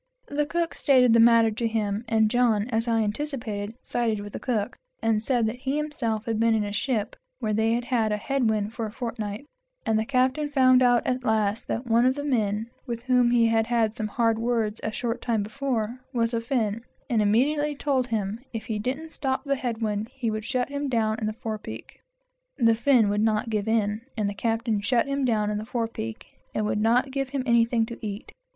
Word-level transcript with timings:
The 0.29 0.47
cook 0.47 0.73
stated 0.73 1.13
the 1.13 1.19
matter 1.19 1.51
to 1.51 1.67
him, 1.67 2.03
and 2.07 2.27
John, 2.31 2.67
as 2.69 2.87
I 2.87 3.01
anticipated, 3.03 3.75
sided 3.83 4.19
with 4.19 4.33
the 4.33 4.39
cook, 4.39 4.75
and 4.99 5.21
said 5.21 5.45
that 5.45 5.57
he 5.57 5.77
himself 5.77 6.25
had 6.25 6.39
been 6.39 6.55
in 6.55 6.63
a 6.63 6.71
ship 6.71 7.15
where 7.37 7.53
they 7.53 7.73
had 7.79 8.11
a 8.11 8.17
head 8.17 8.49
wind 8.49 8.73
for 8.73 8.87
a 8.87 8.91
fortnight, 8.91 9.45
and 9.85 9.99
the 9.99 10.05
captain 10.05 10.49
found 10.49 10.81
out 10.81 11.05
at 11.05 11.23
last 11.23 11.67
that 11.67 11.85
one 11.85 12.07
of 12.07 12.15
the 12.15 12.23
men, 12.23 12.71
whom 13.05 13.29
he 13.29 13.45
had 13.45 13.67
had 13.67 13.93
some 13.95 14.07
hard 14.07 14.39
words 14.39 14.81
with 14.83 14.89
a 14.91 14.95
short 14.95 15.21
time 15.21 15.43
before, 15.43 15.99
was 16.13 16.33
a 16.33 16.41
Fin, 16.41 16.81
and 17.07 17.21
immediately 17.21 17.75
told 17.75 18.07
him 18.07 18.39
if 18.53 18.65
he 18.65 18.79
didn't 18.79 19.11
stop 19.11 19.43
the 19.43 19.55
head 19.55 19.83
wind 19.83 20.09
he 20.15 20.31
would 20.31 20.45
shut 20.45 20.69
him 20.69 20.89
down 20.89 21.19
in 21.19 21.27
the 21.27 21.33
fore 21.33 21.59
peak, 21.59 22.01
and 22.57 23.07
would 23.11 23.21
not 23.21 23.51
give 23.51 23.67
him 23.69 24.01
anything 27.45 27.85
to 27.85 27.99
eat. 28.03 28.31